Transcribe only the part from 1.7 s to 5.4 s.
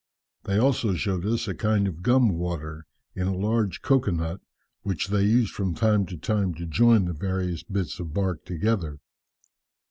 of gum water in a large cocoa nut which they